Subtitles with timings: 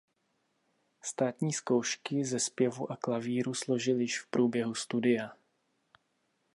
[1.01, 5.31] Státní zkoušky ze zpěvu a klavíru složil již v průběhu studia.